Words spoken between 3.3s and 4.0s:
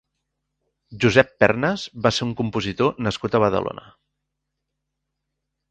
a Badalona.